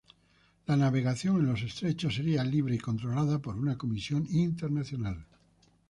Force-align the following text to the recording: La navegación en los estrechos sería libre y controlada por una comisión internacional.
La 0.65 0.75
navegación 0.75 1.37
en 1.37 1.45
los 1.45 1.61
estrechos 1.61 2.15
sería 2.15 2.43
libre 2.43 2.73
y 2.73 2.79
controlada 2.79 3.37
por 3.37 3.55
una 3.55 3.77
comisión 3.77 4.25
internacional. 4.31 5.27